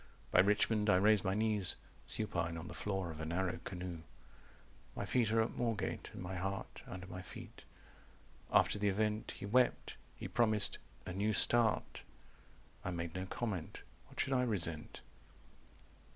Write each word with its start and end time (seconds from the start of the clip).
By 0.31 0.39
Richmond 0.39 0.89
I 0.89 0.95
raised 0.95 1.23
my 1.23 1.35
knees 1.35 1.75
Supine 2.07 2.57
on 2.57 2.67
the 2.67 2.73
floor 2.73 3.11
of 3.11 3.21
a 3.21 3.25
narrow 3.27 3.59
canoe." 3.63 4.01
"My 4.95 5.05
feet 5.05 5.31
are 5.31 5.43
at 5.43 5.51
Moorgate, 5.55 6.09
and 6.11 6.23
my 6.23 6.33
heart 6.37 6.81
Under 6.87 7.05
my 7.05 7.21
feet. 7.21 7.61
After 8.51 8.79
the 8.79 8.89
event 8.89 9.35
He 9.37 9.45
wept. 9.45 9.97
He 10.15 10.27
promised 10.27 10.79
'a 11.05 11.13
new 11.13 11.33
start'. 11.33 12.01
I 12.83 12.89
made 12.89 13.13
no 13.13 13.27
comment. 13.27 13.83
What 14.07 14.19
should 14.19 14.33
I 14.33 14.41
resent?" 14.41 15.01